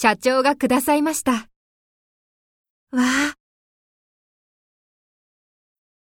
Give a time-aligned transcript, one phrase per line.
[0.00, 1.32] 社長がくださいました。
[1.32, 1.48] わ
[2.92, 3.27] あ、